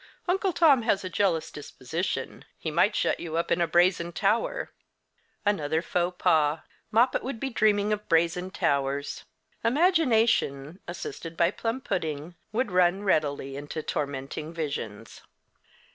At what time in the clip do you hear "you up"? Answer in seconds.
3.19-3.51